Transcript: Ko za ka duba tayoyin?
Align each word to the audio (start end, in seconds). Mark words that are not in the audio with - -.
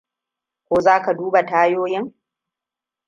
Ko 0.67 0.81
za 0.81 1.01
ka 1.01 1.13
duba 1.13 1.45
tayoyin? 1.45 2.13